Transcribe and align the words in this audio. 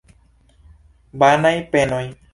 Vanaj 1.25 1.55
penoj! 1.77 2.05